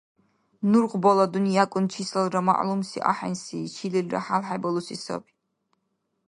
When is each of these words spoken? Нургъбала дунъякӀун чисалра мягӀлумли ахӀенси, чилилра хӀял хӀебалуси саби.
Нургъбала 0.69 1.25
дунъякӀун 1.31 1.85
чисалра 1.93 2.41
мягӀлумли 2.47 2.99
ахӀенси, 3.11 3.71
чилилра 3.75 4.19
хӀял 4.25 4.43
хӀебалуси 4.47 4.97
саби. 5.03 5.31